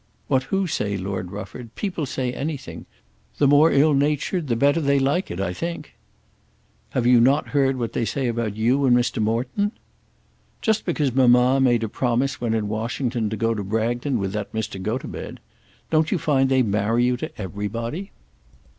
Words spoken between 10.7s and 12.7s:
because mamma made a promise when in